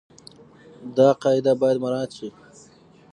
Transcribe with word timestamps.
دا 0.97 1.07
قاعده 1.21 1.53
بايد 1.59 1.77
مراعت 1.83 2.11
شي. 2.17 2.27